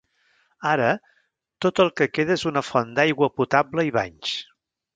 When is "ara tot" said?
0.69-1.81